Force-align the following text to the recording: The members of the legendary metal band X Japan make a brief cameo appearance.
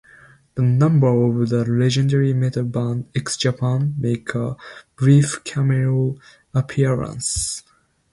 The 0.55 0.63
members 0.63 1.43
of 1.43 1.49
the 1.49 1.63
legendary 1.71 2.33
metal 2.33 2.63
band 2.63 3.07
X 3.13 3.37
Japan 3.37 3.93
make 3.99 4.33
a 4.33 4.55
brief 4.95 5.43
cameo 5.43 6.17
appearance. 6.55 7.61